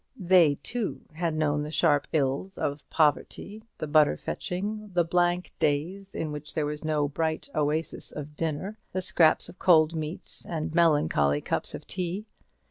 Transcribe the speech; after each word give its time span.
They 0.17 0.55
too 0.63 1.01
had 1.13 1.35
known 1.35 1.61
the 1.61 1.69
sharp 1.69 2.07
ills 2.11 2.57
of 2.57 2.89
poverty, 2.89 3.63
the 3.77 3.85
butter 3.85 4.17
fetching, 4.17 4.89
the 4.95 5.03
blank 5.03 5.51
days 5.59 6.15
in 6.15 6.31
which 6.31 6.55
there 6.55 6.65
was 6.65 6.83
no 6.83 7.07
bright 7.07 7.49
oasis 7.53 8.11
of 8.11 8.35
dinner, 8.35 8.79
the 8.93 9.01
scraps 9.03 9.47
of 9.47 9.59
cold 9.59 9.93
meat 9.93 10.41
and 10.49 10.73
melancholy 10.73 11.39
cups 11.39 11.75
of 11.75 11.85
tea. 11.85 12.25